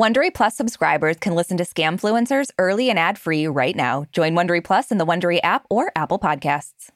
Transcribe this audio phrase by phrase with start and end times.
[0.00, 4.06] Wondery Plus subscribers can listen to Scamfluencers early and ad-free right now.
[4.12, 6.88] Join Wondery Plus in the Wondery app or Apple Podcasts.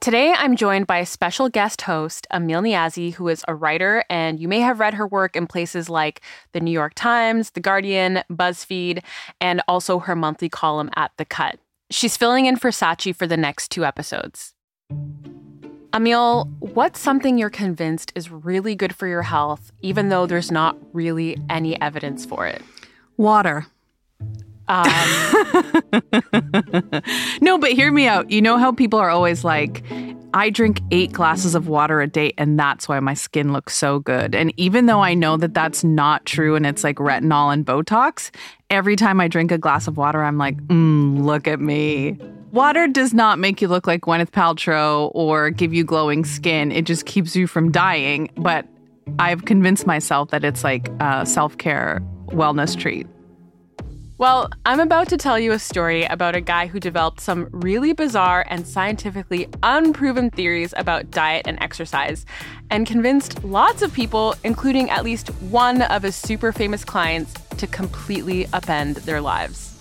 [0.00, 4.40] Today, I'm joined by a special guest host, Amil Niazi, who is a writer, and
[4.40, 8.24] you may have read her work in places like The New York Times, The Guardian,
[8.28, 9.04] BuzzFeed,
[9.40, 11.60] and also her monthly column at The Cut.
[11.92, 14.52] She's filling in for Sachi for the next two episodes.
[15.92, 20.76] Amil, what's something you're convinced is really good for your health, even though there's not
[20.92, 22.60] really any evidence for it?
[23.16, 23.66] Water.
[24.68, 24.84] Um,
[27.40, 28.30] no, but hear me out.
[28.30, 29.82] You know how people are always like,
[30.34, 34.00] I drink eight glasses of water a day, and that's why my skin looks so
[34.00, 34.34] good.
[34.34, 38.30] And even though I know that that's not true and it's like retinol and Botox,
[38.68, 42.18] every time I drink a glass of water, I'm like, mm, look at me.
[42.52, 46.72] Water does not make you look like Gwyneth Paltrow or give you glowing skin.
[46.72, 48.30] It just keeps you from dying.
[48.36, 48.66] But
[49.18, 53.06] I've convinced myself that it's like a self care wellness treat.
[54.16, 57.92] Well, I'm about to tell you a story about a guy who developed some really
[57.92, 62.26] bizarre and scientifically unproven theories about diet and exercise
[62.70, 67.68] and convinced lots of people, including at least one of his super famous clients, to
[67.68, 69.77] completely upend their lives.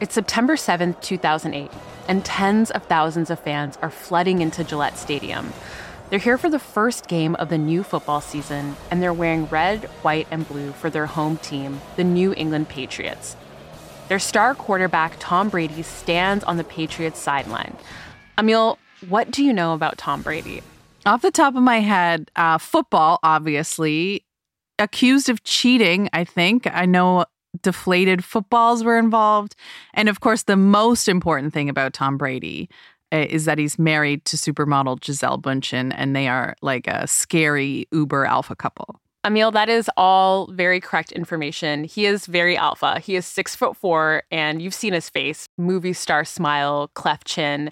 [0.00, 1.70] It's September 7th, 2008,
[2.08, 5.52] and tens of thousands of fans are flooding into Gillette Stadium.
[6.08, 9.84] They're here for the first game of the new football season, and they're wearing red,
[10.00, 13.36] white, and blue for their home team, the New England Patriots.
[14.08, 17.76] Their star quarterback, Tom Brady, stands on the Patriots sideline.
[18.38, 20.62] Amil, what do you know about Tom Brady?
[21.04, 24.24] Off the top of my head, uh, football, obviously,
[24.78, 26.66] accused of cheating, I think.
[26.72, 27.26] I know
[27.62, 29.54] deflated footballs were involved.
[29.94, 32.68] And of course, the most important thing about Tom Brady
[33.12, 37.86] uh, is that he's married to supermodel Gisele Bündchen, and they are like a scary
[37.92, 39.00] Uber alpha couple.
[39.24, 41.84] Amil, that is all very correct information.
[41.84, 43.00] He is very alpha.
[43.00, 47.70] He is six foot four, and you've seen his face movie star smile, cleft chin.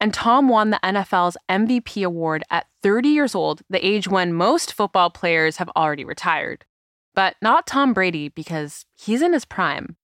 [0.00, 4.72] And Tom won the NFL's MVP award at 30 years old, the age when most
[4.72, 6.64] football players have already retired.
[7.16, 9.96] But not Tom Brady, because he's in his prime.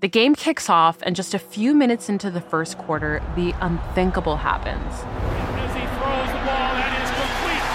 [0.00, 4.36] The game kicks off, and just a few minutes into the first quarter, the unthinkable
[4.36, 4.92] happens.
[4.92, 7.66] As he throws the ball, that is complete.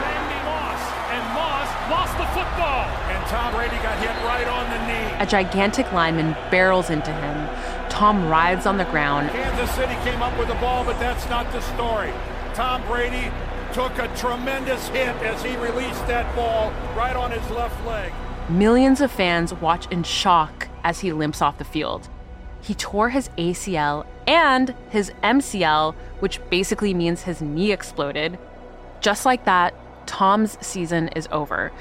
[0.00, 0.82] Randy Moss,
[1.12, 2.88] and Moss lost the football.
[3.12, 5.12] And Tom Brady got hit right on the knee.
[5.20, 7.46] A gigantic lineman barrels into him.
[7.90, 9.28] Tom writhes on the ground.
[9.30, 12.10] Kansas City came up with the ball, but that's not the story.
[12.54, 13.30] Tom Brady
[13.72, 18.12] took a tremendous hit as he released that ball right on his left leg.
[18.48, 22.08] Millions of fans watch in shock as he limps off the field.
[22.60, 28.38] He tore his ACL and his MCL, which basically means his knee exploded.
[29.00, 29.74] Just like that,
[30.06, 31.72] Tom's season is over.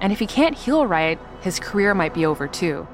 [0.00, 2.86] And if he can't heal right, his career might be over too.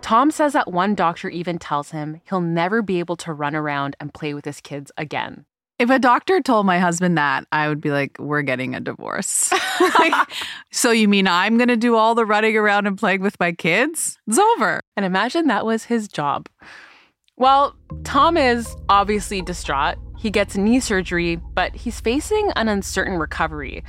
[0.00, 3.96] Tom says that one doctor even tells him he'll never be able to run around
[4.00, 5.44] and play with his kids again.
[5.78, 9.52] If a doctor told my husband that, I would be like, we're getting a divorce.
[9.98, 10.28] like,
[10.72, 13.52] so you mean I'm going to do all the running around and playing with my
[13.52, 14.18] kids?
[14.26, 14.80] It's over.
[14.96, 16.48] And imagine that was his job.
[17.36, 19.96] Well, Tom is obviously distraught.
[20.18, 23.84] He gets knee surgery, but he's facing an uncertain recovery.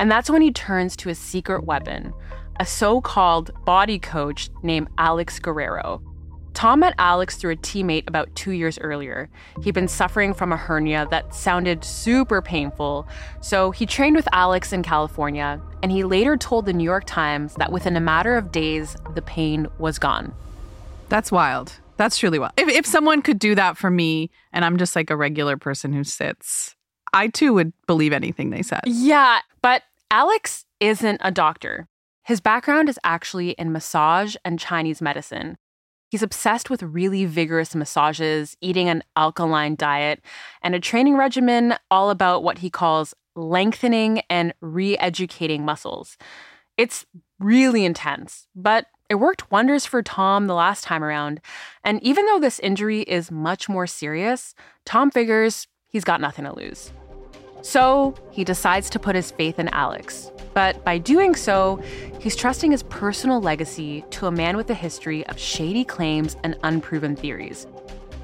[0.00, 2.14] And that's when he turns to his secret weapon,
[2.58, 6.02] a so called body coach named Alex Guerrero.
[6.54, 9.28] Tom met Alex through a teammate about two years earlier.
[9.62, 13.06] He'd been suffering from a hernia that sounded super painful,
[13.40, 17.54] so he trained with Alex in California, and he later told the New York Times
[17.56, 20.32] that within a matter of days, the pain was gone.
[21.08, 21.72] That's wild.
[21.96, 22.52] That's truly wild.
[22.56, 25.92] If, if someone could do that for me, and I'm just like a regular person
[25.92, 26.74] who sits,
[27.12, 28.80] I too would believe anything they said.
[28.86, 31.88] Yeah, but Alex isn't a doctor.
[32.22, 35.58] His background is actually in massage and Chinese medicine.
[36.14, 40.20] He's obsessed with really vigorous massages, eating an alkaline diet,
[40.62, 46.16] and a training regimen all about what he calls lengthening and re educating muscles.
[46.78, 47.04] It's
[47.40, 51.40] really intense, but it worked wonders for Tom the last time around.
[51.82, 54.54] And even though this injury is much more serious,
[54.86, 56.92] Tom figures he's got nothing to lose.
[57.64, 60.30] So he decides to put his faith in Alex.
[60.52, 61.82] But by doing so,
[62.20, 66.58] he's trusting his personal legacy to a man with a history of shady claims and
[66.62, 67.66] unproven theories.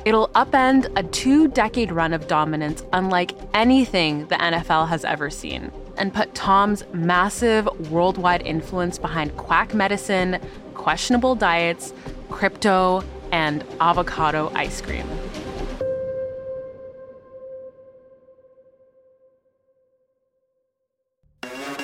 [0.04, 5.72] It'll upend a two decade run of dominance unlike anything the NFL has ever seen,
[5.96, 10.38] and put Tom's massive worldwide influence behind quack medicine,
[10.74, 11.94] questionable diets,
[12.28, 13.02] crypto,
[13.32, 15.06] and avocado ice cream.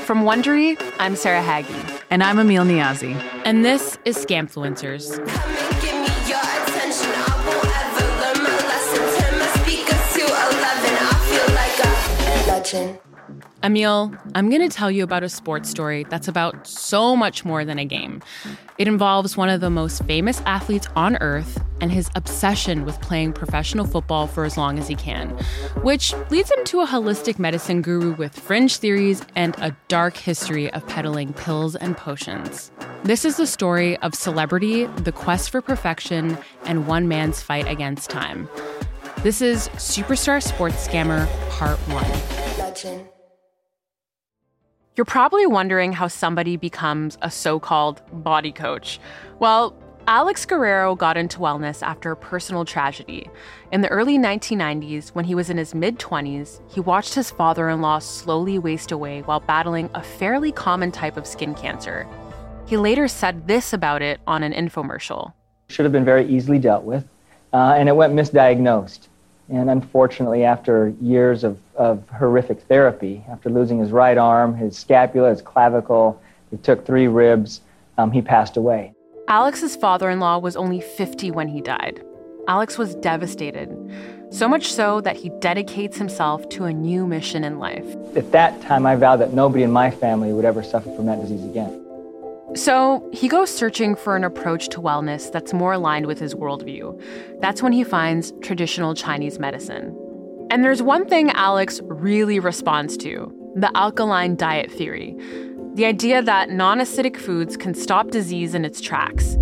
[0.06, 1.74] From Wondery, I'm Sarah Hagi.
[2.10, 3.16] And I'm Amil Niazi.
[3.44, 5.18] And this is Scamfluencers.
[13.66, 17.64] Amil, I'm going to tell you about a sports story that's about so much more
[17.64, 18.22] than a game.
[18.78, 23.32] It involves one of the most famous athletes on earth and his obsession with playing
[23.32, 25.30] professional football for as long as he can,
[25.82, 30.72] which leads him to a holistic medicine guru with fringe theories and a dark history
[30.72, 32.70] of peddling pills and potions.
[33.02, 38.10] This is the story of celebrity, the quest for perfection, and one man's fight against
[38.10, 38.48] time.
[39.24, 42.58] This is Superstar Sports Scammer Part 1.
[42.60, 43.15] Legend.
[44.96, 48.98] You're probably wondering how somebody becomes a so called body coach.
[49.38, 49.76] Well,
[50.06, 53.28] Alex Guerrero got into wellness after a personal tragedy.
[53.72, 57.68] In the early 1990s, when he was in his mid 20s, he watched his father
[57.68, 62.08] in law slowly waste away while battling a fairly common type of skin cancer.
[62.66, 65.34] He later said this about it on an infomercial
[65.68, 67.04] Should have been very easily dealt with,
[67.52, 69.08] uh, and it went misdiagnosed.
[69.48, 75.30] And unfortunately, after years of, of horrific therapy, after losing his right arm, his scapula,
[75.30, 76.20] his clavicle,
[76.50, 77.60] he took three ribs,
[77.96, 78.92] um, he passed away.
[79.28, 82.02] Alex's father in law was only 50 when he died.
[82.48, 83.68] Alex was devastated,
[84.30, 87.84] so much so that he dedicates himself to a new mission in life.
[88.16, 91.20] At that time, I vowed that nobody in my family would ever suffer from that
[91.20, 91.85] disease again.
[92.56, 96.98] So he goes searching for an approach to wellness that's more aligned with his worldview.
[97.40, 99.94] That's when he finds traditional Chinese medicine.
[100.50, 105.16] And there's one thing Alex really responds to the alkaline diet theory
[105.74, 109.36] the idea that non acidic foods can stop disease in its tracks.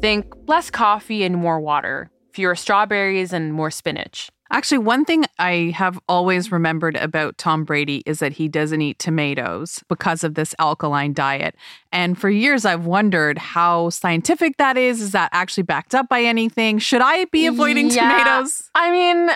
[0.00, 4.30] Think less coffee and more water, fewer strawberries and more spinach.
[4.52, 8.98] Actually, one thing I have always remembered about Tom Brady is that he doesn't eat
[8.98, 11.56] tomatoes because of this alkaline diet.
[11.92, 15.00] And for years, I've wondered how scientific that is.
[15.00, 16.78] Is that actually backed up by anything?
[16.78, 18.70] Should I be avoiding yeah, tomatoes?
[18.74, 19.30] I mean,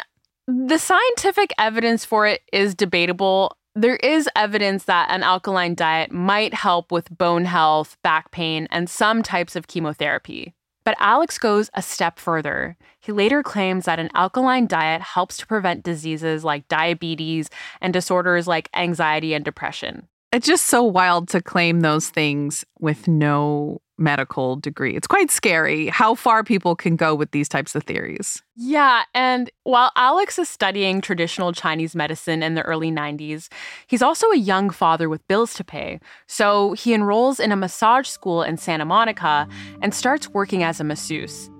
[0.46, 3.56] the scientific evidence for it is debatable.
[3.74, 8.88] There is evidence that an alkaline diet might help with bone health, back pain, and
[8.88, 10.54] some types of chemotherapy.
[10.90, 12.76] But Alex goes a step further.
[12.98, 17.48] He later claims that an alkaline diet helps to prevent diseases like diabetes
[17.80, 20.08] and disorders like anxiety and depression.
[20.32, 24.96] It's just so wild to claim those things with no medical degree.
[24.96, 28.42] It's quite scary how far people can go with these types of theories.
[28.56, 33.48] Yeah, and while Alex is studying traditional Chinese medicine in the early 90s,
[33.86, 36.00] he's also a young father with bills to pay.
[36.26, 39.46] So he enrolls in a massage school in Santa Monica
[39.82, 41.50] and starts working as a masseuse.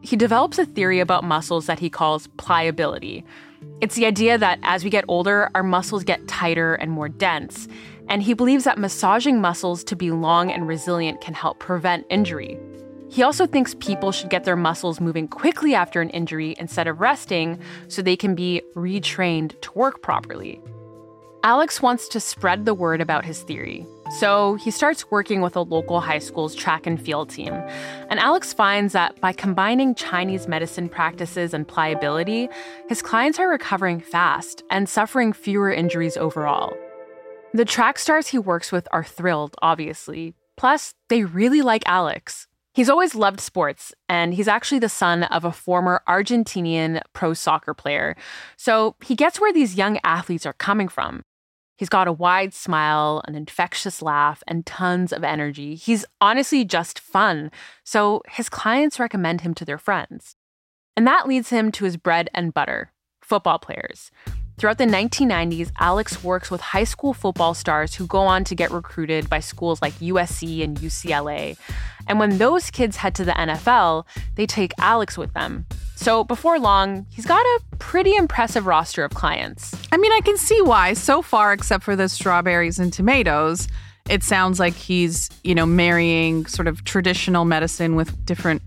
[0.00, 3.24] He develops a theory about muscles that he calls pliability.
[3.80, 7.66] It's the idea that as we get older, our muscles get tighter and more dense
[8.08, 12.58] and he believes that massaging muscles to be long and resilient can help prevent injury.
[13.10, 17.00] He also thinks people should get their muscles moving quickly after an injury instead of
[17.00, 17.58] resting
[17.88, 20.60] so they can be retrained to work properly.
[21.44, 23.86] Alex wants to spread the word about his theory,
[24.18, 27.54] so he starts working with a local high school's track and field team.
[28.10, 32.48] And Alex finds that by combining Chinese medicine practices and pliability,
[32.88, 36.76] his clients are recovering fast and suffering fewer injuries overall.
[37.54, 40.34] The track stars he works with are thrilled, obviously.
[40.56, 42.46] Plus, they really like Alex.
[42.74, 47.72] He's always loved sports, and he's actually the son of a former Argentinian pro soccer
[47.72, 48.16] player.
[48.56, 51.22] So he gets where these young athletes are coming from.
[51.78, 55.74] He's got a wide smile, an infectious laugh, and tons of energy.
[55.74, 57.50] He's honestly just fun,
[57.82, 60.36] so his clients recommend him to their friends.
[60.96, 64.10] And that leads him to his bread and butter football players.
[64.58, 68.72] Throughout the 1990s, Alex works with high school football stars who go on to get
[68.72, 71.56] recruited by schools like USC and UCLA.
[72.08, 75.64] And when those kids head to the NFL, they take Alex with them.
[75.94, 79.76] So before long, he's got a pretty impressive roster of clients.
[79.92, 80.94] I mean, I can see why.
[80.94, 83.68] So far, except for the strawberries and tomatoes,
[84.10, 88.62] it sounds like he's, you know, marrying sort of traditional medicine with different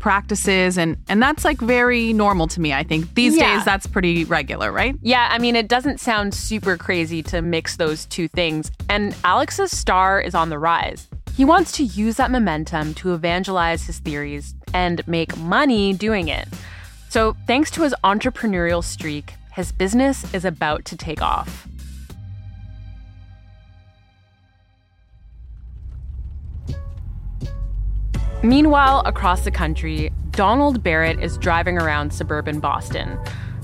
[0.00, 3.14] practices and and that's like very normal to me i think.
[3.14, 3.54] These yeah.
[3.54, 4.96] days that's pretty regular right?
[5.02, 8.72] Yeah i mean it doesn't sound super crazy to mix those two things.
[8.88, 11.08] And alex's star is on the rise.
[11.36, 16.48] He wants to use that momentum to evangelize his theories and make money doing it.
[17.08, 21.66] So thanks to his entrepreneurial streak his business is about to take off
[28.42, 33.18] Meanwhile, across the country, Donald Barrett is driving around suburban Boston.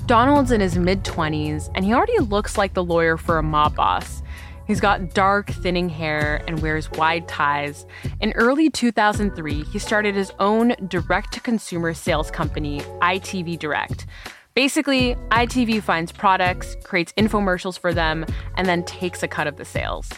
[0.05, 3.75] Donald's in his mid 20s, and he already looks like the lawyer for a mob
[3.75, 4.23] boss.
[4.67, 7.87] He's got dark, thinning hair and wears wide ties.
[8.21, 14.05] In early 2003, he started his own direct to consumer sales company, ITV Direct.
[14.53, 19.65] Basically, ITV finds products, creates infomercials for them, and then takes a cut of the
[19.65, 20.11] sales.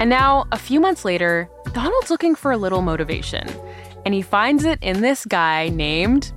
[0.00, 3.48] And now, a few months later, Donald's looking for a little motivation,
[4.04, 6.32] and he finds it in this guy named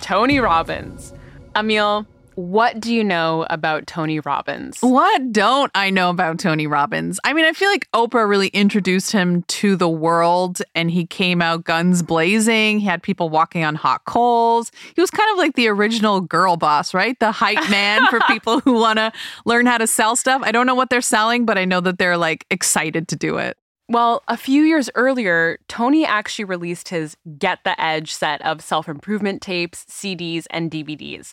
[0.00, 1.12] Tony Robbins.
[1.54, 4.78] Amil, what do you know about Tony Robbins?
[4.80, 7.20] What don't I know about Tony Robbins?
[7.24, 11.42] I mean, I feel like Oprah really introduced him to the world and he came
[11.42, 12.80] out guns blazing.
[12.80, 14.70] He had people walking on hot coals.
[14.94, 17.18] He was kind of like the original girl boss, right?
[17.18, 19.12] The hype man for people who want to
[19.44, 20.42] learn how to sell stuff.
[20.44, 23.38] I don't know what they're selling, but I know that they're like excited to do
[23.38, 23.56] it.
[23.90, 28.88] Well, a few years earlier, Tony actually released his Get the Edge set of self
[28.88, 31.32] improvement tapes, CDs, and DVDs.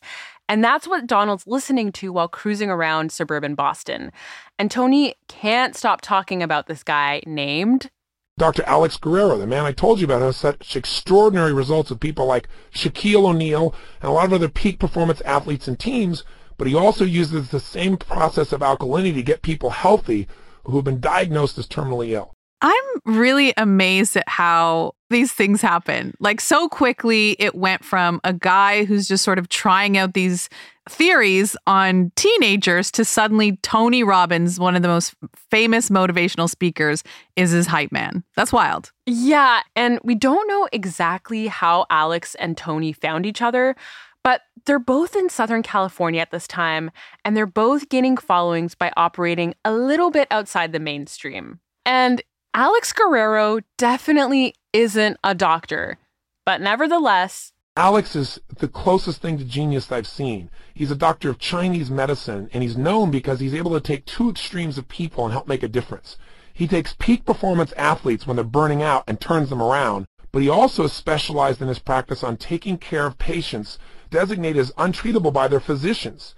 [0.50, 4.12] And that's what Donald's listening to while cruising around suburban Boston.
[4.58, 7.90] And Tony can't stop talking about this guy named
[8.38, 8.64] Dr.
[8.68, 12.48] Alex Guerrero, the man I told you about, has such extraordinary results with people like
[12.72, 16.24] Shaquille O'Neal and a lot of other peak performance athletes and teams,
[16.56, 20.28] but he also uses the same process of alkalinity to get people healthy
[20.66, 22.32] who have been diagnosed as terminally ill.
[22.62, 26.14] I'm really amazed at how these things happen.
[26.20, 30.50] Like, so quickly, it went from a guy who's just sort of trying out these
[30.90, 35.16] theories on teenagers to suddenly Tony Robbins, one of the most
[35.52, 37.04] famous motivational speakers,
[37.36, 38.24] is his hype man.
[38.36, 38.92] That's wild.
[39.06, 39.62] Yeah.
[39.76, 43.76] And we don't know exactly how Alex and Tony found each other.
[44.24, 46.92] But they're both in Southern California at this time,
[47.24, 51.62] and they're both gaining followings by operating a little bit outside the mainstream.
[51.86, 52.22] And
[52.54, 55.98] Alex Guerrero definitely isn't a doctor,
[56.46, 60.52] but nevertheless, Alex is the closest thing to genius I've seen.
[60.74, 64.30] He's a doctor of Chinese medicine, and he's known because he's able to take two
[64.30, 66.18] extremes of people and help make a difference.
[66.54, 70.50] He takes peak performance athletes when they're burning out and turns them around, but he
[70.50, 73.80] also is specialized in his practice on taking care of patients
[74.12, 76.36] designated as untreatable by their physicians.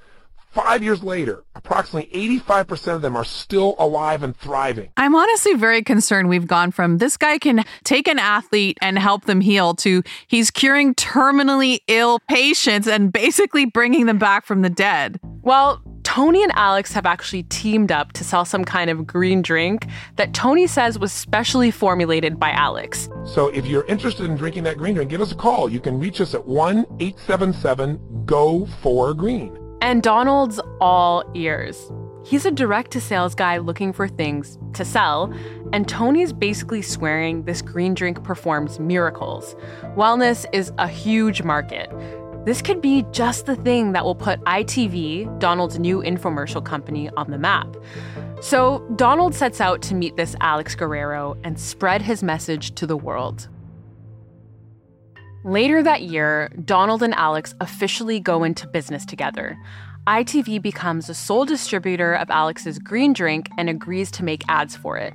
[0.52, 4.90] Five years later, approximately 85% of them are still alive and thriving.
[4.98, 9.26] I'm honestly very concerned we've gone from this guy can take an athlete and help
[9.26, 14.72] them heal to he's curing terminally ill patients and basically bringing them back from the
[14.72, 15.20] dead.
[15.44, 19.86] Well, Tony and Alex have actually teamed up to sell some kind of green drink
[20.16, 23.08] that Tony says was specially formulated by Alex.
[23.24, 25.70] So if you're interested in drinking that green drink, give us a call.
[25.70, 29.69] You can reach us at 1 877 GO 4 Green.
[29.82, 31.92] And Donald's all ears.
[32.26, 35.34] He's a direct to sales guy looking for things to sell,
[35.72, 39.56] and Tony's basically swearing this green drink performs miracles.
[39.96, 41.90] Wellness is a huge market.
[42.46, 47.32] This could be just the thing that will put ITV, Donald's new infomercial company, on
[47.32, 47.76] the map.
[48.42, 52.98] So Donald sets out to meet this Alex Guerrero and spread his message to the
[52.98, 53.48] world.
[55.46, 59.58] Later that year, Donald and Alex officially go into business together.
[60.06, 64.98] ITV becomes the sole distributor of Alex's green drink and agrees to make ads for
[64.98, 65.14] it.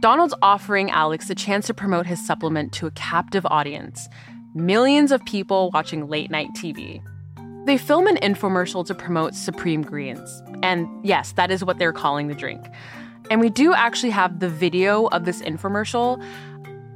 [0.00, 4.08] Donald's offering Alex the chance to promote his supplement to a captive audience
[4.54, 7.02] millions of people watching late night TV.
[7.66, 10.42] They film an infomercial to promote Supreme Greens.
[10.62, 12.64] And yes, that is what they're calling the drink.
[13.30, 16.24] And we do actually have the video of this infomercial.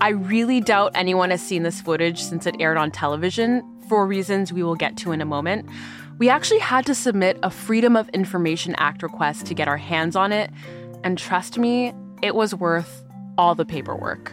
[0.02, 4.50] I really doubt anyone has seen this footage since it aired on television for reasons
[4.50, 5.68] we will get to in a moment.
[6.16, 10.16] We actually had to submit a Freedom of Information Act request to get our hands
[10.16, 10.50] on it,
[11.04, 11.92] and trust me,
[12.22, 13.04] it was worth
[13.36, 14.32] all the paperwork.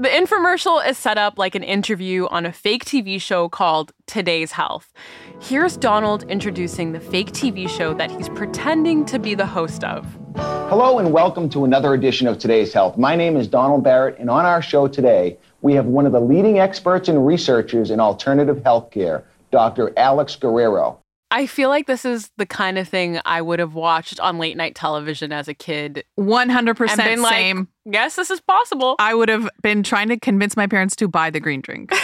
[0.00, 4.52] The infomercial is set up like an interview on a fake TV show called Today's
[4.52, 4.92] Health.
[5.40, 10.06] Here's Donald introducing the fake TV show that he's pretending to be the host of.
[10.36, 12.96] Hello and welcome to another edition of Today's Health.
[12.96, 16.20] My name is Donald Barrett, and on our show today, we have one of the
[16.20, 19.92] leading experts and researchers in alternative healthcare, Dr.
[19.96, 21.00] Alex Guerrero.
[21.30, 24.56] I feel like this is the kind of thing I would have watched on late
[24.56, 26.04] night television as a kid.
[26.18, 27.68] 100% And been like, same.
[27.84, 28.96] yes, this is possible.
[28.98, 31.92] I would have been trying to convince my parents to buy the green drink.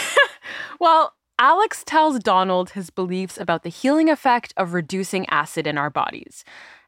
[0.79, 5.89] Well, Alex tells Donald his beliefs about the healing effect of reducing acid in our
[5.89, 6.43] bodies.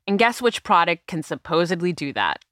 [0.06, 2.44] And guess which product can supposedly do that?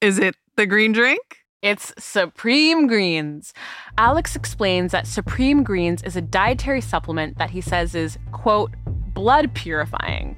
[0.00, 1.38] Is it the green drink?
[1.62, 3.52] It's Supreme Greens.
[3.98, 8.72] Alex explains that Supreme Greens is a dietary supplement that he says is, quote,
[9.14, 10.36] blood purifying.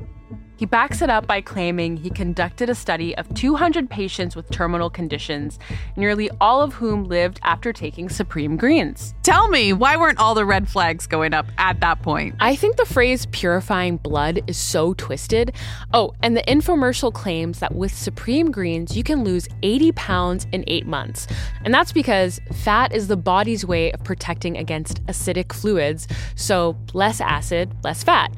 [0.57, 4.89] He backs it up by claiming he conducted a study of 200 patients with terminal
[4.89, 5.59] conditions,
[5.97, 9.15] nearly all of whom lived after taking Supreme Greens.
[9.23, 12.37] Tell me, why weren't all the red flags going up at that point?
[12.41, 15.53] I think the phrase purifying blood is so twisted.
[15.93, 20.65] Oh, and the infomercial claims that with Supreme Greens, you can lose 80 pounds in
[20.69, 21.27] eight months.
[21.65, 27.21] And that's because fat is the body's way of protecting against acidic fluids, so less
[27.21, 28.33] acid, less fat.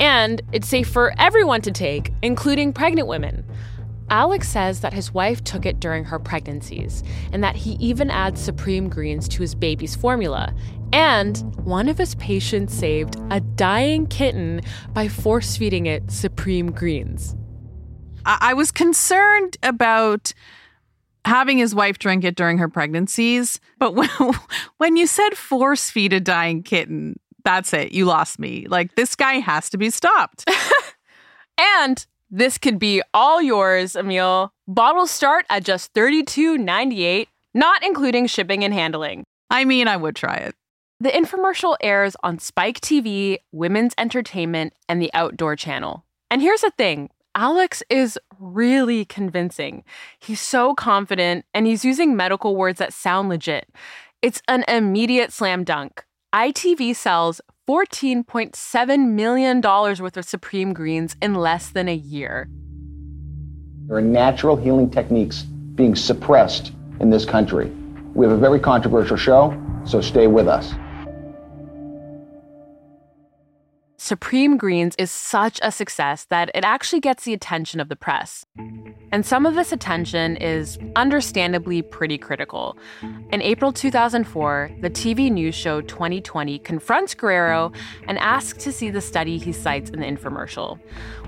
[0.00, 3.44] And it's safe for everyone to take, including pregnant women.
[4.10, 8.40] Alex says that his wife took it during her pregnancies and that he even adds
[8.40, 10.54] Supreme Greens to his baby's formula.
[10.92, 14.60] And one of his patients saved a dying kitten
[14.92, 17.34] by force feeding it Supreme Greens.
[18.26, 20.32] I, was concerned about
[21.26, 23.92] having his wife drink it during her pregnancies, but
[24.78, 27.92] when you said force feed a dying kitten, that's it.
[27.92, 28.66] You lost me.
[28.68, 30.48] Like, this guy has to be stopped.
[31.58, 34.50] and this could be all yours, Amil.
[34.66, 39.24] Bottles start at just $32.98, not including shipping and handling.
[39.50, 40.54] I mean, I would try it.
[41.00, 46.04] The infomercial airs on Spike TV, Women's Entertainment, and the Outdoor Channel.
[46.30, 49.84] And here's the thing Alex is really convincing.
[50.18, 53.68] He's so confident and he's using medical words that sound legit.
[54.22, 56.04] It's an immediate slam dunk.
[56.34, 62.48] ITV sells $14.7 million worth of Supreme Greens in less than a year.
[63.86, 67.70] There are natural healing techniques being suppressed in this country.
[68.14, 70.72] We have a very controversial show, so stay with us.
[74.04, 78.44] Supreme Greens is such a success that it actually gets the attention of the press.
[79.12, 82.76] And some of this attention is understandably pretty critical.
[83.32, 87.72] In April 2004, the TV news show 2020 confronts Guerrero
[88.06, 90.78] and asks to see the study he cites in the infomercial.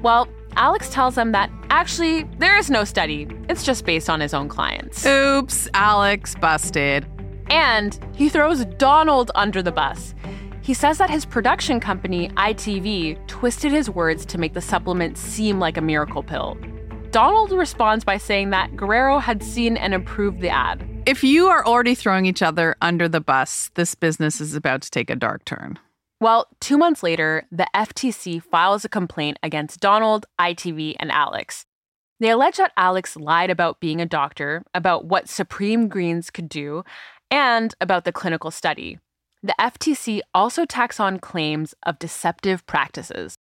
[0.03, 3.27] Well, Alex tells them that actually, there is no study.
[3.49, 5.07] It's just based on his own clients.
[5.07, 7.07] Oops, Alex busted.
[7.49, 10.15] And he throws Donald under the bus.
[10.67, 15.61] He says that his production company, ITV, twisted his words to make the supplement seem
[15.61, 16.59] like a miracle pill.
[17.13, 20.85] Donald responds by saying that Guerrero had seen and approved the ad.
[21.07, 24.91] If you are already throwing each other under the bus, this business is about to
[24.91, 25.79] take a dark turn.
[26.21, 31.65] Well, two months later, the FTC files a complaint against Donald, ITV, and Alex.
[32.19, 36.83] They allege that Alex lied about being a doctor, about what Supreme Greens could do,
[37.31, 38.99] and about the clinical study
[39.47, 43.37] the FTC also tacks on claims of deceptive practices.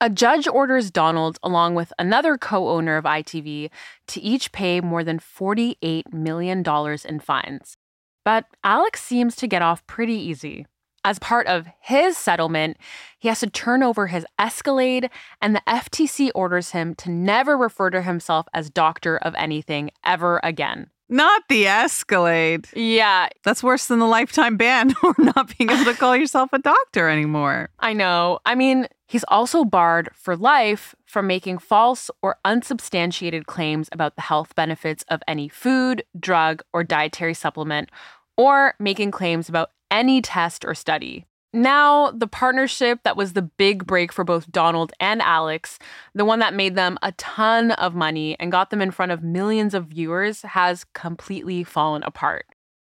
[0.00, 3.70] A judge orders Donald, along with another co owner of ITV,
[4.08, 6.64] to each pay more than $48 million
[7.04, 7.76] in fines.
[8.24, 10.66] But Alex seems to get off pretty easy.
[11.04, 12.76] As part of his settlement,
[13.18, 15.10] he has to turn over his Escalade,
[15.40, 20.40] and the FTC orders him to never refer to himself as doctor of anything ever
[20.44, 20.90] again.
[21.10, 22.68] Not the Escalade.
[22.72, 23.28] Yeah.
[23.42, 27.08] That's worse than the lifetime ban or not being able to call yourself a doctor
[27.08, 27.68] anymore.
[27.80, 28.38] I know.
[28.46, 34.22] I mean, he's also barred for life from making false or unsubstantiated claims about the
[34.22, 37.90] health benefits of any food, drug, or dietary supplement,
[38.36, 41.26] or making claims about any test or study.
[41.52, 45.78] Now, the partnership that was the big break for both Donald and Alex,
[46.14, 49.24] the one that made them a ton of money and got them in front of
[49.24, 52.46] millions of viewers, has completely fallen apart.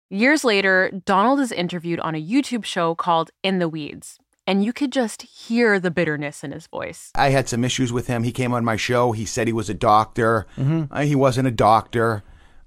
[0.08, 4.72] Years later, Donald is interviewed on a YouTube show called In the Weeds, and you
[4.72, 7.10] could just hear the bitterness in his voice.
[7.14, 8.22] I had some issues with him.
[8.22, 9.12] He came on my show.
[9.12, 10.46] He said he was a doctor.
[10.56, 10.84] Mm-hmm.
[10.90, 12.22] Uh, he wasn't a doctor.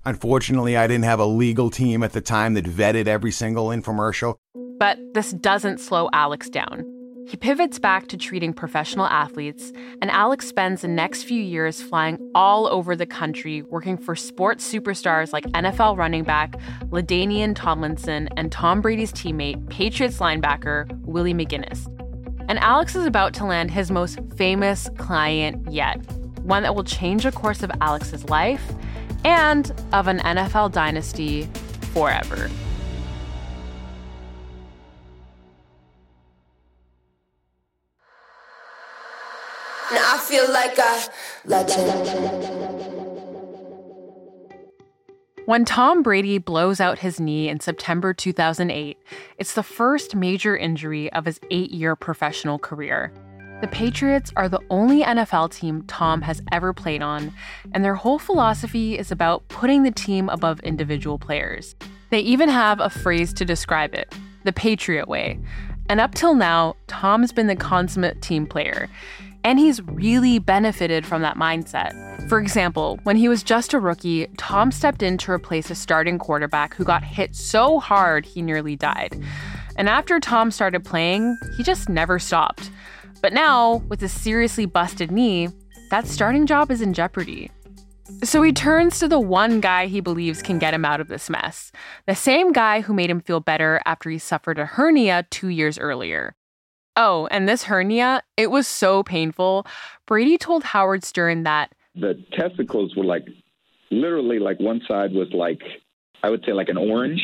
[0.06, 4.36] Unfortunately, I didn't have a legal team at the time that vetted every single infomercial.
[4.80, 6.86] But this doesn't slow Alex down.
[7.28, 12.18] He pivots back to treating professional athletes, and Alex spends the next few years flying
[12.34, 18.52] all over the country working for sports superstars like NFL running back LaDainian Tomlinson and
[18.52, 21.88] Tom Brady's teammate, Patriots linebacker Willie McGinest.
[22.50, 25.98] And Alex is about to land his most famous client yet,
[26.42, 28.74] one that will change the course of Alex's life
[29.24, 31.50] and of an NFL dynasty
[31.94, 32.50] forever.
[39.92, 41.10] Now I feel like a
[41.46, 43.00] legend.
[45.46, 49.00] When Tom Brady blows out his knee in September 2008,
[49.40, 53.12] it's the first major injury of his eight year professional career.
[53.62, 57.34] The Patriots are the only NFL team Tom has ever played on,
[57.74, 61.76] and their whole philosophy is about putting the team above individual players.
[62.10, 64.14] They even have a phrase to describe it
[64.46, 65.38] the Patriot way.
[65.90, 68.88] And up till now, Tom's been the consummate team player.
[69.44, 72.30] And he's really benefited from that mindset.
[72.30, 76.18] For example, when he was just a rookie, Tom stepped in to replace a starting
[76.18, 79.22] quarterback who got hit so hard he nearly died.
[79.76, 82.70] And after Tom started playing, he just never stopped.
[83.22, 85.50] But now, with a seriously busted knee,
[85.92, 87.52] that starting job is in jeopardy.
[88.24, 91.30] So he turns to the one guy he believes can get him out of this
[91.30, 91.72] mess.
[92.08, 95.78] The same guy who made him feel better after he suffered a hernia two years
[95.78, 96.36] earlier.
[96.96, 99.66] Oh, and this hernia, it was so painful.
[100.06, 103.26] Brady told Howard Stern that the testicles were like
[103.92, 105.62] literally like one side was like,
[106.24, 107.22] I would say like an orange.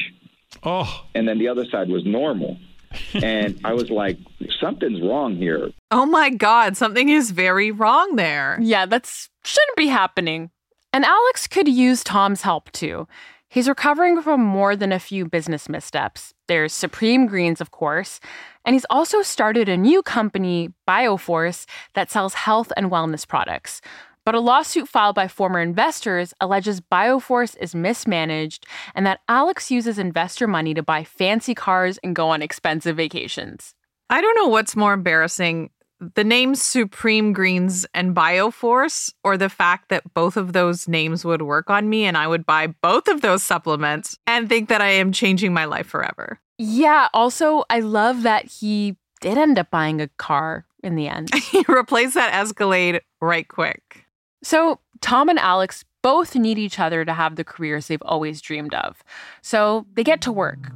[0.64, 1.06] Oh.
[1.14, 2.58] And then the other side was normal.
[3.14, 4.18] And I was like,
[4.60, 5.72] something's wrong here.
[5.92, 8.58] Oh my God, something is very wrong there.
[8.62, 9.06] Yeah, that
[9.44, 10.52] shouldn't be happening.
[10.94, 13.08] And Alex could use Tom's help too.
[13.50, 16.34] He's recovering from more than a few business missteps.
[16.48, 18.20] There's Supreme Greens, of course,
[18.66, 23.82] and he's also started a new company, Bioforce, that sells health and wellness products.
[24.26, 30.00] But a lawsuit filed by former investors alleges Bioforce is mismanaged and that Alex uses
[30.00, 33.76] investor money to buy fancy cars and go on expensive vacations.
[34.10, 39.90] I don't know what's more embarrassing the names Supreme Greens and Bioforce, or the fact
[39.90, 43.22] that both of those names would work on me and I would buy both of
[43.22, 46.40] those supplements and think that I am changing my life forever.
[46.58, 47.08] Yeah.
[47.14, 51.34] Also, I love that he did end up buying a car in the end.
[51.52, 54.05] he replaced that Escalade right quick.
[54.46, 58.76] So, Tom and Alex both need each other to have the careers they've always dreamed
[58.76, 59.04] of.
[59.42, 60.70] So, they get to work.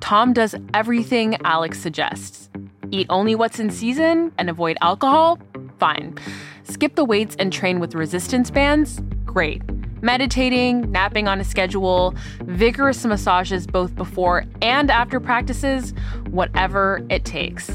[0.00, 2.48] Tom does everything Alex suggests
[2.90, 5.38] Eat only what's in season and avoid alcohol?
[5.78, 6.16] Fine.
[6.62, 9.02] Skip the weights and train with resistance bands?
[9.26, 9.60] Great.
[10.00, 15.92] Meditating, napping on a schedule, vigorous massages both before and after practices,
[16.30, 17.68] whatever it takes.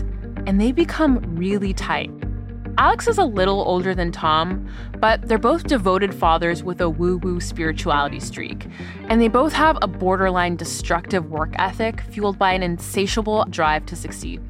[0.48, 2.10] And they become really tight.
[2.78, 7.18] Alex is a little older than Tom, but they're both devoted fathers with a woo
[7.18, 8.66] woo spirituality streak.
[9.10, 13.96] And they both have a borderline destructive work ethic fueled by an insatiable drive to
[13.96, 14.42] succeed.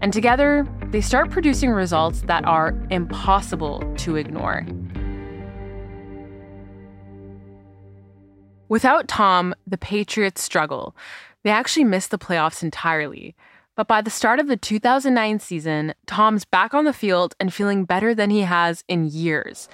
[0.00, 4.64] And together, they start producing results that are impossible to ignore.
[8.68, 10.96] Without Tom, the Patriots struggle.
[11.42, 13.34] They actually miss the playoffs entirely.
[13.76, 17.84] But by the start of the 2009 season, Tom's back on the field and feeling
[17.84, 19.68] better than he has in years.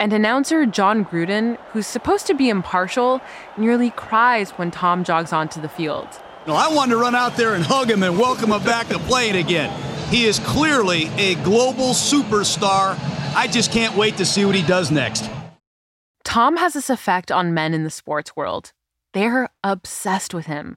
[0.00, 3.20] And announcer Jon Gruden, who's supposed to be impartial,
[3.58, 6.08] nearly cries when Tom jogs onto the field.
[6.46, 8.98] No, I wanted to run out there and hug him and welcome him back to
[8.98, 9.70] playing again.
[10.08, 12.98] He is clearly a global superstar.
[13.36, 15.28] I just can't wait to see what he does next.
[16.24, 18.72] Tom has this effect on men in the sports world.
[19.12, 20.74] They're obsessed with him.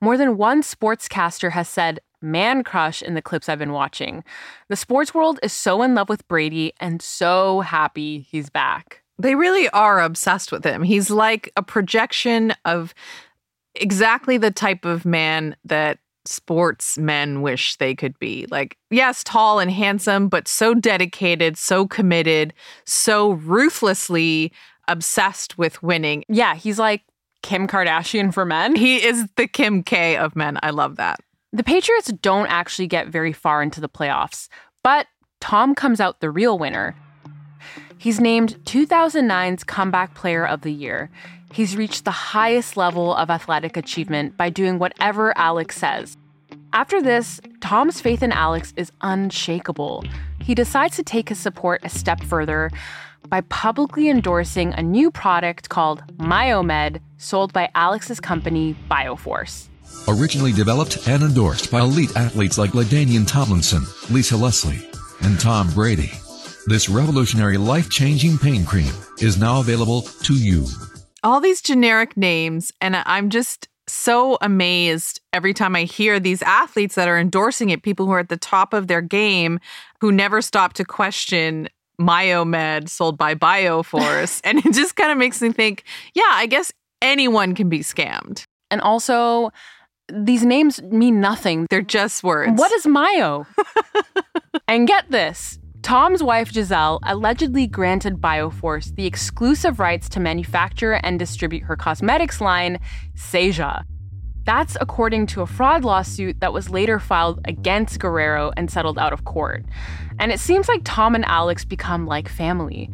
[0.00, 4.24] More than one sportscaster has said, man crush in the clips I've been watching.
[4.68, 9.02] The sports world is so in love with Brady and so happy he's back.
[9.18, 10.82] They really are obsessed with him.
[10.82, 12.94] He's like a projection of
[13.74, 18.46] exactly the type of man that sportsmen wish they could be.
[18.50, 22.52] Like, yes, tall and handsome, but so dedicated, so committed,
[22.84, 24.52] so ruthlessly
[24.88, 26.24] obsessed with winning.
[26.28, 27.02] Yeah, he's like
[27.42, 28.76] Kim Kardashian for men.
[28.76, 30.58] He is the Kim K of men.
[30.62, 31.20] I love that.
[31.50, 34.48] The Patriots don't actually get very far into the playoffs,
[34.82, 35.06] but
[35.40, 36.94] Tom comes out the real winner.
[37.96, 41.08] He's named 2009's Comeback Player of the Year.
[41.50, 46.18] He's reached the highest level of athletic achievement by doing whatever Alex says.
[46.74, 50.04] After this, Tom's faith in Alex is unshakable.
[50.42, 52.70] He decides to take his support a step further
[53.26, 59.67] by publicly endorsing a new product called Myomed, sold by Alex's company, Bioforce.
[60.08, 64.88] Originally developed and endorsed by elite athletes like LaDainian Tomlinson, Lisa Leslie,
[65.22, 66.12] and Tom Brady.
[66.66, 70.66] This revolutionary life changing pain cream is now available to you
[71.22, 76.94] all these generic names, and I'm just so amazed every time I hear these athletes
[76.94, 79.60] that are endorsing it, people who are at the top of their game,
[80.00, 81.68] who never stop to question
[82.00, 84.40] Myomed sold by Bioforce.
[84.44, 88.44] and it just kind of makes me think, yeah, I guess anyone can be scammed.
[88.70, 89.50] And also,
[90.12, 91.66] these names mean nothing.
[91.70, 92.58] They're just words.
[92.58, 93.46] What is Mayo?
[94.68, 101.18] and get this Tom's wife, Gisele allegedly granted Bioforce the exclusive rights to manufacture and
[101.18, 102.78] distribute her cosmetics line,
[103.14, 103.84] Sejaa.
[104.44, 109.12] That's according to a fraud lawsuit that was later filed against Guerrero and settled out
[109.12, 109.64] of court.
[110.18, 112.90] And it seems like Tom and Alex become like family.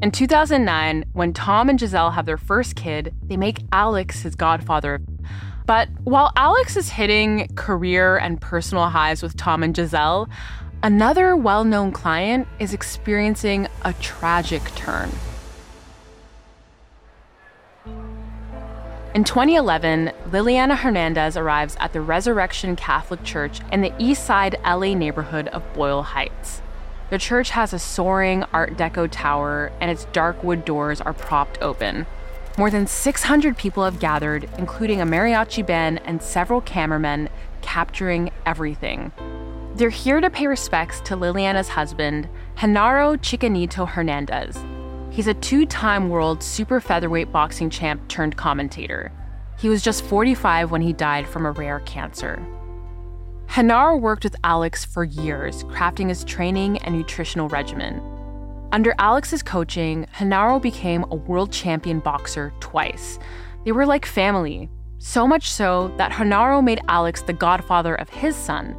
[0.00, 5.00] In 2009, when Tom and Gisele have their first kid, they make Alex his godfather.
[5.66, 10.28] But while Alex is hitting career and personal highs with Tom and Gisele,
[10.84, 15.12] Another well known client is experiencing a tragic turn.
[19.14, 24.94] In 2011, Liliana Hernandez arrives at the Resurrection Catholic Church in the east side LA
[24.94, 26.62] neighborhood of Boyle Heights.
[27.10, 31.62] The church has a soaring Art Deco tower, and its dark wood doors are propped
[31.62, 32.06] open.
[32.58, 37.28] More than 600 people have gathered, including a mariachi band and several cameramen,
[37.62, 39.12] capturing everything.
[39.74, 44.58] They're here to pay respects to Liliana's husband, Genaro Chicanito Hernandez,
[45.12, 49.12] He's a two time world super featherweight boxing champ turned commentator.
[49.58, 52.42] He was just 45 when he died from a rare cancer.
[53.46, 58.00] Genaro worked with Alex for years, crafting his training and nutritional regimen.
[58.72, 63.18] Under Alex's coaching, Genaro became a world champion boxer twice.
[63.66, 68.34] They were like family, so much so that Genaro made Alex the godfather of his
[68.34, 68.74] son,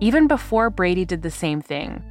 [0.00, 2.02] even before Brady did the same thing.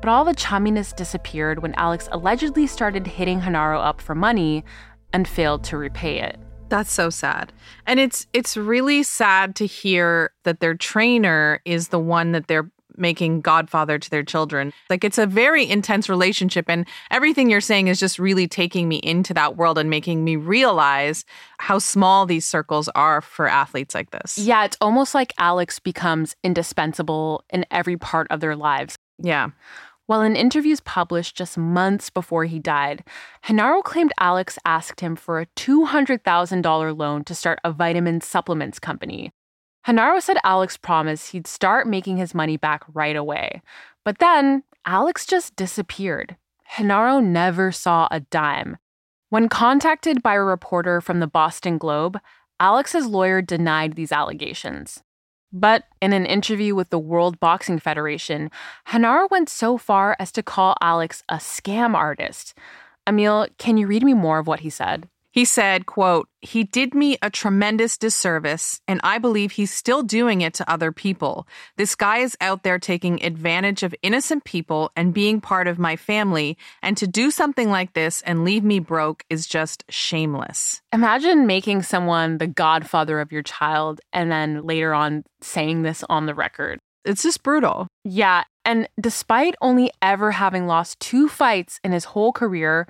[0.00, 4.64] But all the chumminess disappeared when Alex allegedly started hitting Genaro up for money
[5.12, 6.36] and failed to repay it.
[6.68, 7.52] That's so sad.
[7.86, 12.72] And it's it's really sad to hear that their trainer is the one that they're
[12.96, 14.72] making godfather to their children.
[14.90, 18.96] Like it's a very intense relationship and everything you're saying is just really taking me
[18.96, 21.24] into that world and making me realize
[21.58, 24.38] how small these circles are for athletes like this.
[24.38, 28.96] Yeah, it's almost like Alex becomes indispensable in every part of their lives.
[29.18, 29.50] Yeah.
[30.06, 33.04] While in interviews published just months before he died,
[33.44, 39.32] Genaro claimed Alex asked him for a $200,000 loan to start a vitamin supplements company.
[39.86, 43.62] Genaro said Alex promised he'd start making his money back right away.
[44.04, 46.36] But then, Alex just disappeared.
[46.76, 48.78] Genaro never saw a dime.
[49.28, 52.18] When contacted by a reporter from the Boston Globe,
[52.60, 55.02] Alex's lawyer denied these allegations.
[55.52, 58.50] But in an interview with the World Boxing Federation,
[58.88, 62.54] Genaro went so far as to call Alex a scam artist.
[63.06, 65.08] Amil, can you read me more of what he said?
[65.32, 70.42] He said, quote, he did me a tremendous disservice, and I believe he's still doing
[70.42, 71.46] it to other people.
[71.78, 75.96] This guy is out there taking advantage of innocent people and being part of my
[75.96, 80.82] family, and to do something like this and leave me broke is just shameless.
[80.92, 86.26] Imagine making someone the godfather of your child and then later on saying this on
[86.26, 86.78] the record.
[87.04, 87.88] It's just brutal.
[88.04, 92.86] Yeah, and despite only ever having lost two fights in his whole career,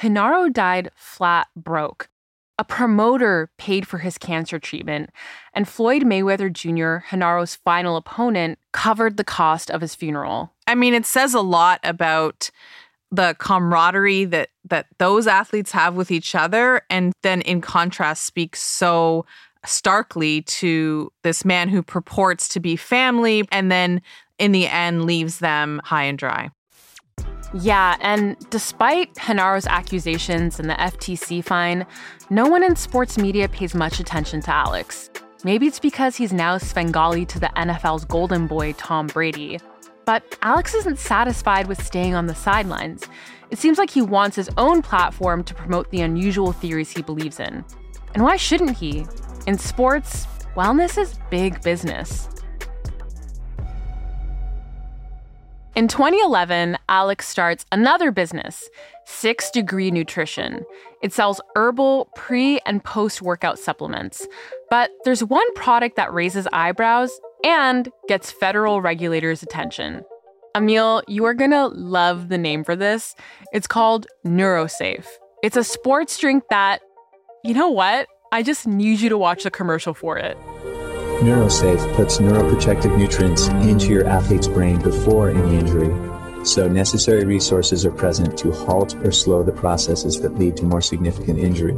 [0.00, 2.08] Genaro died flat broke.
[2.56, 5.10] A promoter paid for his cancer treatment,
[5.54, 10.52] and Floyd Mayweather Jr., Genaro's final opponent, covered the cost of his funeral.
[10.68, 12.50] I mean, it says a lot about
[13.10, 18.60] the camaraderie that that those athletes have with each other and then in contrast speaks
[18.60, 19.24] so
[19.64, 24.02] starkly to this man who purports to be family and then
[24.38, 26.50] in the end leaves them high and dry.
[27.54, 31.86] Yeah, and despite Genaro's accusations and the FTC fine,
[32.28, 35.08] no one in sports media pays much attention to Alex.
[35.44, 39.60] Maybe it's because he's now Svengali to the NFL's golden boy, Tom Brady.
[40.04, 43.06] But Alex isn't satisfied with staying on the sidelines.
[43.50, 47.38] It seems like he wants his own platform to promote the unusual theories he believes
[47.38, 47.64] in.
[48.14, 49.06] And why shouldn't he?
[49.46, 52.28] In sports, wellness is big business.
[55.76, 58.68] In 2011, Alex starts another business,
[59.06, 60.64] Six Degree Nutrition.
[61.02, 64.24] It sells herbal pre and post workout supplements.
[64.70, 67.10] But there's one product that raises eyebrows
[67.44, 70.02] and gets federal regulators' attention.
[70.56, 73.16] Amil, you are gonna love the name for this.
[73.52, 75.08] It's called Neurosafe.
[75.42, 76.82] It's a sports drink that,
[77.42, 78.06] you know what?
[78.30, 80.36] I just need you to watch the commercial for it.
[81.20, 85.94] Neurosafe puts neuroprotective nutrients into your athlete's brain before any injury,
[86.44, 90.82] so necessary resources are present to halt or slow the processes that lead to more
[90.82, 91.76] significant injury.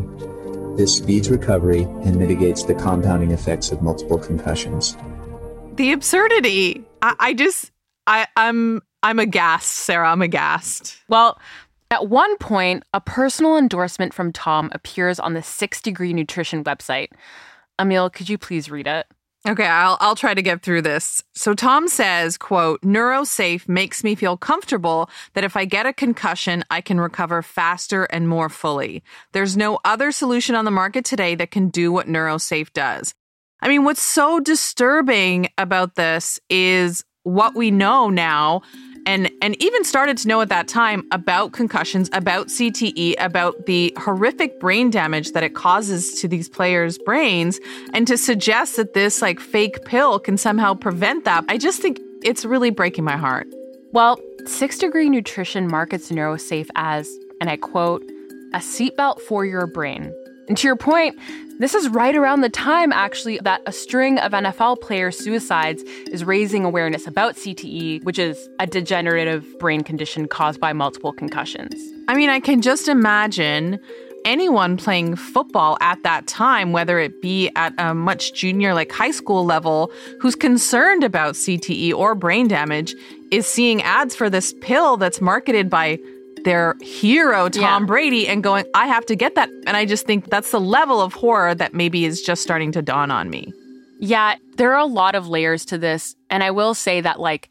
[0.77, 4.97] This speeds recovery and mitigates the compounding effects of multiple concussions.
[5.77, 6.85] The absurdity.
[7.03, 7.71] I, I just
[8.07, 10.11] I, I'm I'm aghast, Sarah.
[10.11, 10.97] I'm aghast.
[11.09, 11.39] Well,
[11.91, 17.09] at one point, a personal endorsement from Tom appears on the Six Degree Nutrition website.
[17.79, 19.07] Amil, could you please read it?
[19.47, 21.23] Okay, I'll I'll try to get through this.
[21.35, 26.65] So Tom says, quote, "Neurosafe makes me feel comfortable that if I get a concussion,
[26.69, 29.05] I can recover faster and more fully.
[29.33, 33.15] There's no other solution on the market today that can do what Neurosafe does."
[33.61, 38.63] I mean, what's so disturbing about this is what we know now
[39.07, 43.97] and and even started to know at that time about concussions, about CTE, about the
[43.99, 47.61] horrific brain damage that it causes to these players' brains,
[47.95, 52.01] and to suggest that this like fake pill can somehow prevent that, I just think
[52.23, 53.47] it's really breaking my heart.
[53.93, 58.03] Well, Six Degree Nutrition markets NeuroSafe as, and I quote,
[58.53, 60.13] a seatbelt for your brain.
[60.49, 61.19] And to your point,
[61.59, 66.25] this is right around the time, actually, that a string of NFL player suicides is
[66.25, 71.75] raising awareness about CTE, which is a degenerative brain condition caused by multiple concussions.
[72.09, 73.81] I mean, I can just imagine
[74.27, 79.13] anyone playing football at that time, whether it be at a much junior, like high
[79.13, 79.91] school level,
[80.21, 82.95] who's concerned about CTE or brain damage,
[83.31, 85.99] is seeing ads for this pill that's marketed by
[86.47, 87.87] their hero, Tom Yeah.
[87.87, 89.51] Brady, and going, I have to get that.
[89.67, 92.83] And I just think that's the level of horror that maybe is just starting to
[92.83, 93.53] dawn on me.
[93.99, 96.15] Yeah, there are a lot of layers to this.
[96.31, 97.49] And I will say that, like,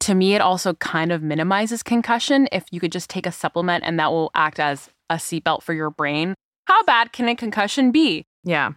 [0.00, 3.84] to me, it also kind of minimizes concussion if you could just take a supplement
[3.84, 6.34] and that will act as a seatbelt for your brain.
[6.64, 8.24] How bad can a concussion be?
[8.44, 8.72] Yeah.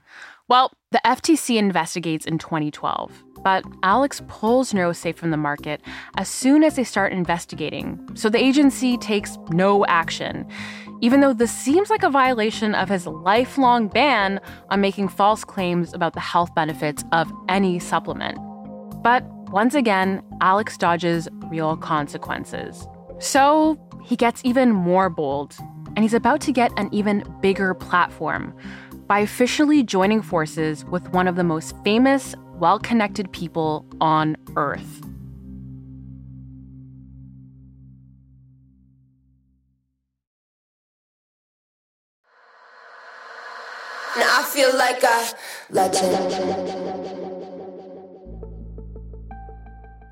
[0.47, 3.11] Well, the FTC investigates in 2012,
[3.43, 5.81] but Alex pulls NeuroSafe from the market
[6.17, 7.99] as soon as they start investigating.
[8.13, 10.47] So the agency takes no action,
[11.01, 15.95] even though this seems like a violation of his lifelong ban on making false claims
[15.95, 18.37] about the health benefits of any supplement.
[19.01, 22.87] But once again, Alex dodges real consequences.
[23.17, 25.55] So he gets even more bold,
[25.95, 28.53] and he's about to get an even bigger platform
[29.07, 35.01] by officially joining forces with one of the most famous, well connected people on Earth.
[44.17, 45.33] Now I feel like a
[45.69, 47.15] legend.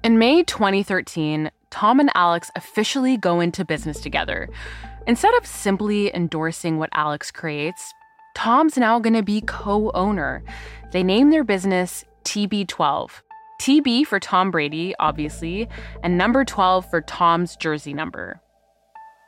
[0.03, 4.49] In May 2013, Tom and Alex officially go into business together.
[5.07, 7.93] Instead of simply endorsing what Alex creates,
[8.35, 10.43] Tom's now going to be co owner.
[10.91, 13.09] They name their business TB12.
[13.61, 15.69] TB for Tom Brady, obviously,
[16.03, 18.41] and number 12 for Tom's jersey number.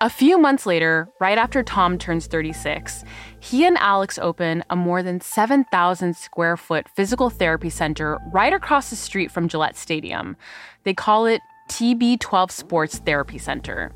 [0.02, 3.06] A few months later, right after Tom turns 36,
[3.40, 8.90] he and Alex open a more than 7,000 square foot physical therapy center right across
[8.90, 10.36] the street from Gillette Stadium.
[10.84, 13.94] They call it TB12 Sports Therapy Center.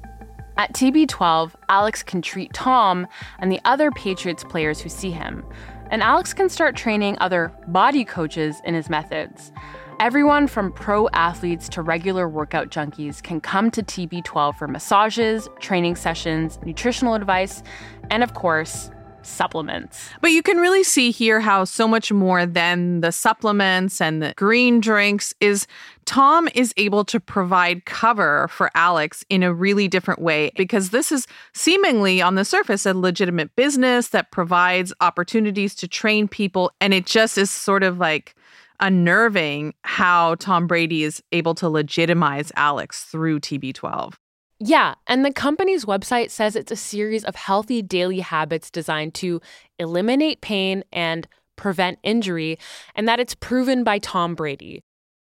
[0.59, 3.07] At TB12, Alex can treat Tom
[3.39, 5.45] and the other Patriots players who see him.
[5.89, 9.53] And Alex can start training other body coaches in his methods.
[10.01, 15.95] Everyone from pro athletes to regular workout junkies can come to TB12 for massages, training
[15.95, 17.63] sessions, nutritional advice,
[18.11, 20.09] and of course, supplements.
[20.21, 24.33] But you can really see here how so much more than the supplements and the
[24.35, 25.67] green drinks is
[26.05, 31.11] Tom is able to provide cover for Alex in a really different way because this
[31.11, 36.93] is seemingly on the surface a legitimate business that provides opportunities to train people and
[36.93, 38.35] it just is sort of like
[38.79, 44.13] unnerving how Tom Brady is able to legitimize Alex through TB12.
[44.59, 49.41] Yeah, and the company's website says it's a series of healthy daily habits designed to
[49.77, 52.59] eliminate pain and prevent injury,
[52.93, 54.83] and that it's proven by Tom Brady.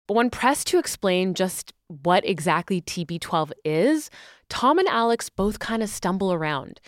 [0.07, 4.09] But when pressed to explain just what exactly TB12 is,
[4.49, 6.81] Tom and Alex both kind of stumble around.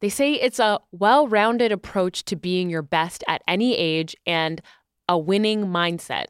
[0.00, 4.62] They say it's a well rounded approach to being your best at any age and
[5.08, 6.26] a winning mindset.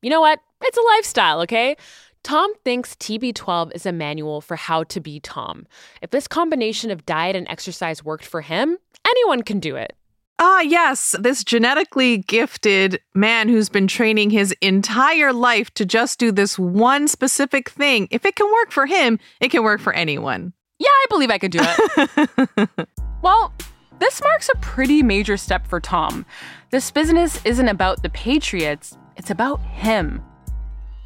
[0.00, 0.40] You know what?
[0.64, 1.76] It's a lifestyle, okay?
[2.22, 5.66] Tom thinks TB12 is a manual for how to be Tom.
[6.00, 9.96] If this combination of diet and exercise worked for him, anyone can do it.
[10.38, 16.32] Ah, yes, this genetically gifted man who's been training his entire life to just do
[16.32, 18.08] this one specific thing.
[18.10, 20.52] If it can work for him, it can work for anyone.
[20.78, 22.88] Yeah, I believe I could do it.
[23.22, 23.52] well,
[24.00, 26.24] this marks a pretty major step for Tom.
[26.70, 30.22] This business isn't about the Patriots, it's about him.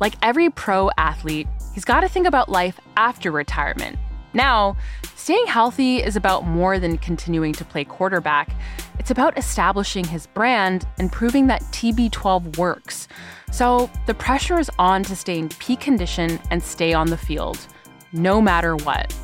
[0.00, 3.98] Like every pro athlete, he's got to think about life after retirement.
[4.34, 4.76] Now,
[5.14, 8.50] staying healthy is about more than continuing to play quarterback.
[8.98, 13.08] It's about establishing his brand and proving that TB12 works.
[13.50, 17.58] So the pressure is on to stay in peak condition and stay on the field,
[18.12, 19.14] no matter what.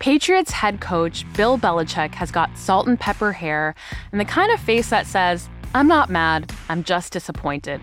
[0.00, 3.74] Patriots head coach Bill Belichick has got salt and pepper hair
[4.10, 7.80] and the kind of face that says, I'm not mad, I'm just disappointed.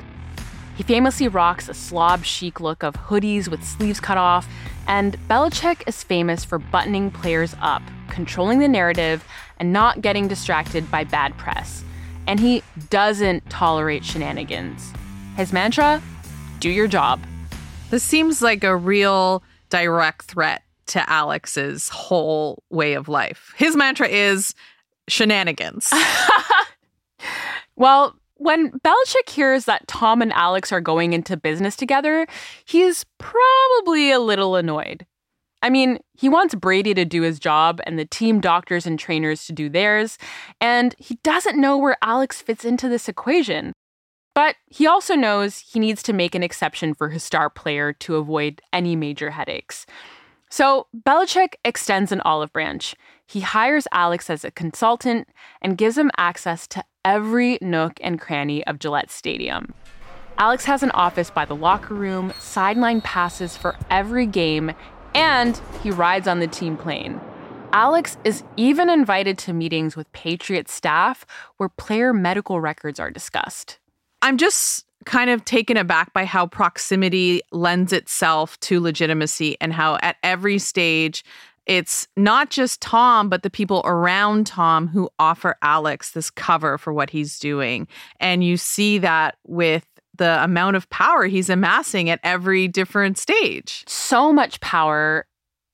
[0.76, 4.48] He famously rocks a slob chic look of hoodies with sleeves cut off,
[4.88, 9.24] and Belichick is famous for buttoning players up, controlling the narrative,
[9.58, 11.84] and not getting distracted by bad press.
[12.28, 14.92] And he doesn't tolerate shenanigans.
[15.38, 16.02] His mantra
[16.60, 17.22] do your job.
[17.92, 23.54] This seems like a real direct threat to Alex's whole way of life.
[23.58, 24.54] His mantra is
[25.08, 25.92] shenanigans.
[27.76, 32.28] Well, when Belichick hears that Tom and Alex are going into business together,
[32.66, 35.06] he's probably a little annoyed.
[35.62, 39.48] I mean, he wants Brady to do his job and the team doctors and trainers
[39.48, 40.18] to do theirs,
[40.62, 43.74] and he doesn't know where Alex fits into this equation.
[44.36, 48.18] But he also knows he needs to make an exception for his star player to
[48.18, 49.86] avoid any major headaches.
[50.50, 52.96] So Belichick extends an olive branch.
[53.28, 55.28] He hires Alex as a consultant
[55.62, 59.74] and gives him access to every nook and cranny of Gillette Stadium.
[60.38, 64.74] Alex has an office by the locker room, sideline passes for every game,
[65.14, 67.20] and he rides on the team plane.
[67.72, 71.26] Alex is even invited to meetings with Patriot staff
[71.58, 73.80] where player medical records are discussed.
[74.22, 79.98] I'm just kind of taken aback by how proximity lends itself to legitimacy and how
[80.02, 81.24] at every stage
[81.66, 86.94] it's not just Tom, but the people around Tom who offer Alex this cover for
[86.94, 87.88] what he's doing.
[88.20, 89.86] And you see that with
[90.18, 93.84] the amount of power he's amassing at every different stage.
[93.88, 95.26] So much power.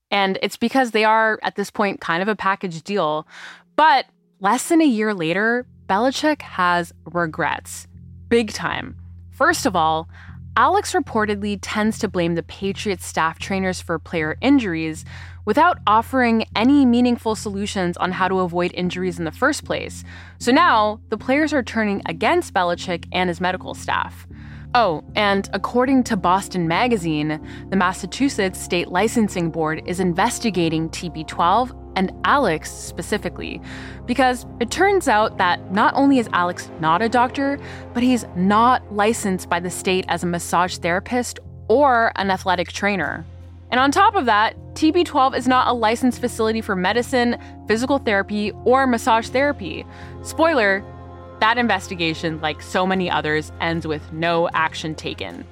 [0.09, 3.27] And it's because they are, at this point, kind of a package deal.
[3.75, 4.05] But
[4.39, 7.87] less than a year later, Belichick has regrets.
[8.29, 8.95] Big time.
[9.31, 10.09] First of all,
[10.57, 15.05] Alex reportedly tends to blame the Patriots staff trainers for player injuries
[15.45, 20.03] without offering any meaningful solutions on how to avoid injuries in the first place.
[20.39, 24.27] So now the players are turning against Belichick and his medical staff.
[24.73, 32.13] Oh, and according to Boston Magazine, the Massachusetts State Licensing Board is investigating TB12 and
[32.23, 33.61] Alex specifically,
[34.05, 37.59] because it turns out that not only is Alex not a doctor,
[37.93, 43.25] but he's not licensed by the state as a massage therapist or an athletic trainer.
[43.71, 48.51] And on top of that, TB12 is not a licensed facility for medicine, physical therapy,
[48.65, 49.85] or massage therapy.
[50.23, 50.83] Spoiler,
[51.39, 55.45] that investigation, like so many others, ends with no action taken.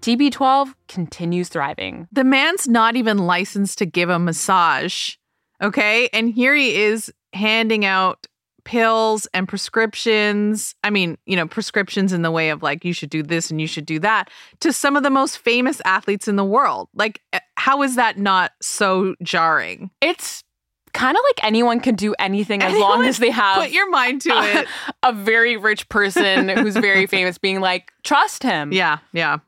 [0.00, 2.08] TB12 continues thriving.
[2.12, 5.16] The man's not even licensed to give a massage.
[5.62, 6.08] Okay.
[6.12, 8.26] And here he is handing out
[8.64, 10.74] pills and prescriptions.
[10.84, 13.60] I mean, you know, prescriptions in the way of like, you should do this and
[13.60, 16.88] you should do that to some of the most famous athletes in the world.
[16.94, 19.90] Like, eh, how is that not so jarring?
[20.00, 20.44] It's
[20.92, 24.20] kind of like anyone can do anything as long as they have put your mind
[24.22, 24.68] to it.
[25.02, 28.72] A very rich person who's very famous being like, trust him.
[28.72, 29.38] Yeah, yeah.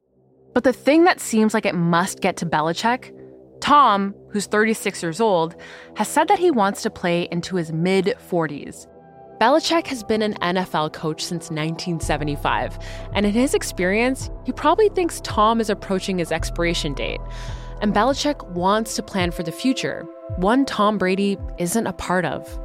[0.55, 3.13] But the thing that seems like it must get to Belichick,
[3.61, 5.57] Tom, who's 36 years old,
[5.97, 8.87] has said that he wants to play into his mid 40s.
[9.45, 12.79] Belichick has been an NFL coach since 1975,
[13.13, 17.21] and in his experience, he probably thinks Tom is approaching his expiration date.
[17.83, 22.59] And Belichick wants to plan for the future, one Tom Brady isn't a part of.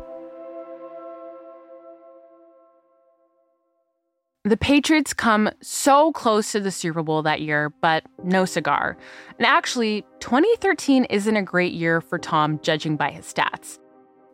[4.46, 8.96] The Patriots come so close to the Super Bowl that year, but no cigar.
[9.38, 13.80] And actually, 2013 isn't a great year for Tom, judging by his stats.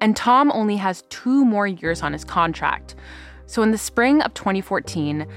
[0.02, 2.96] And Tom only has two more years on his contract.
[3.46, 5.28] So in the spring of 2014,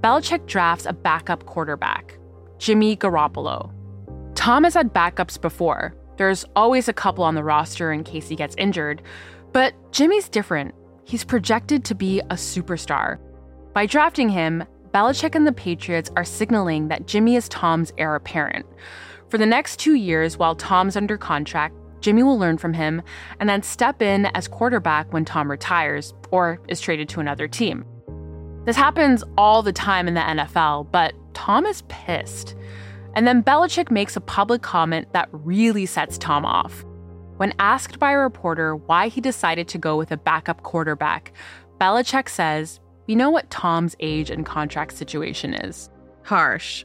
[0.00, 2.18] Belichick drafts a backup quarterback,
[2.58, 3.72] Jimmy Garoppolo.
[4.34, 5.94] Tom has had backups before.
[6.16, 9.02] There's always a couple on the roster in case he gets injured.
[9.52, 10.74] But Jimmy's different.
[11.04, 13.18] He's projected to be a superstar.
[13.72, 18.66] By drafting him, Belichick and the Patriots are signaling that Jimmy is Tom's heir apparent.
[19.28, 23.02] For the next two years, while Tom's under contract, Jimmy will learn from him
[23.40, 27.84] and then step in as quarterback when Tom retires or is traded to another team.
[28.64, 32.54] This happens all the time in the NFL, but Tom is pissed.
[33.14, 36.84] And then Belichick makes a public comment that really sets Tom off.
[37.38, 41.32] When asked by a reporter why he decided to go with a backup quarterback,
[41.80, 45.88] Belichick says, We know what Tom's age and contract situation is.
[46.24, 46.84] Harsh.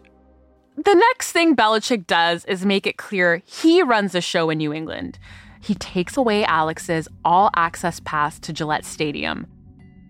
[0.76, 4.74] The next thing Belichick does is make it clear he runs a show in New
[4.74, 5.20] England.
[5.62, 9.46] He takes away Alex's all access pass to Gillette Stadium.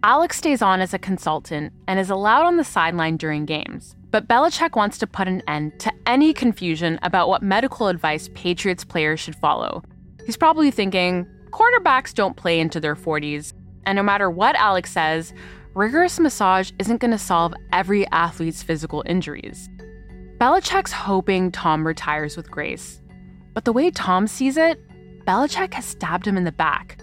[0.04, 3.98] Alex stays on as a consultant and is allowed on the sideline during games.
[4.10, 8.86] But Belichick wants to put an end to any confusion about what medical advice Patriots
[8.86, 9.84] players should follow.
[10.26, 13.54] He's probably thinking quarterbacks don't play into their 40s,
[13.86, 15.34] and no matter what Alex says,
[15.74, 19.70] rigorous massage isn't going to solve every athlete's physical injuries.
[20.44, 23.00] Belichick's hoping Tom retires with grace.
[23.54, 24.78] But the way Tom sees it,
[25.26, 27.02] Belichick has stabbed him in the back.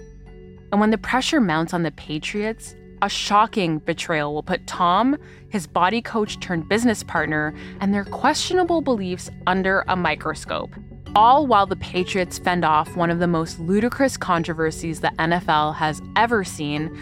[0.70, 5.16] And when the pressure mounts on the Patriots, a shocking betrayal will put Tom,
[5.48, 10.74] his body coach turned business partner, and their questionable beliefs under a microscope.
[11.14, 16.02] All while the Patriots fend off one of the most ludicrous controversies the NFL has
[16.14, 16.94] ever seen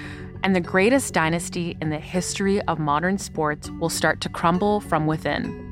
[0.44, 5.08] and the greatest dynasty in the history of modern sports will start to crumble from
[5.08, 5.67] within.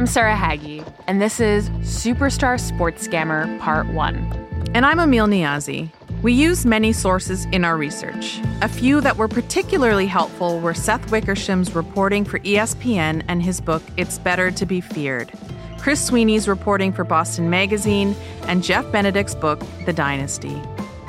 [0.00, 4.70] I'm Sarah Hagi, and this is Superstar Sports Scammer Part 1.
[4.72, 5.90] And I'm Amil Niazi.
[6.22, 8.40] We used many sources in our research.
[8.62, 13.82] A few that were particularly helpful were Seth Wickersham's reporting for ESPN and his book,
[13.98, 15.30] It's Better to Be Feared,
[15.76, 20.62] Chris Sweeney's reporting for Boston Magazine, and Jeff Benedict's book, The Dynasty.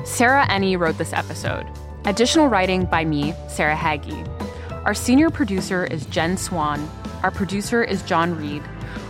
[0.04, 1.66] Sarah Enni wrote this episode.
[2.04, 4.22] Additional writing by me, Sarah Hagi.
[4.84, 6.92] Our senior producer is Jen Swan.
[7.24, 8.62] Our producer is John Reed.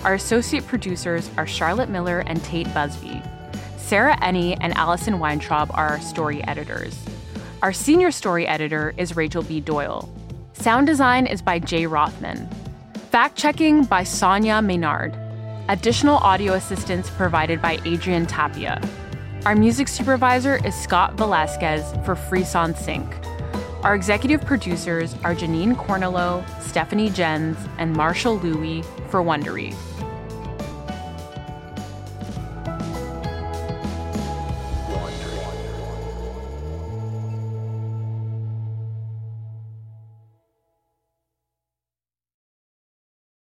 [0.03, 3.21] Our associate producers are Charlotte Miller and Tate Busby.
[3.77, 6.97] Sarah Enni and Allison Weintraub are our story editors.
[7.61, 9.59] Our senior story editor is Rachel B.
[9.59, 10.11] Doyle.
[10.53, 12.49] Sound design is by Jay Rothman.
[13.11, 15.15] Fact checking by Sonia Maynard.
[15.67, 18.81] Additional audio assistance provided by Adrian Tapia.
[19.45, 23.05] Our music supervisor is Scott Velasquez for Frisson Sync.
[23.83, 29.75] Our executive producers are Janine Cornelo, Stephanie Jens, and Marshall Lewy for Wondery.